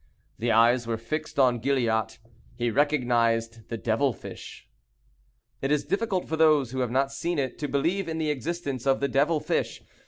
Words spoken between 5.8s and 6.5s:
difficult for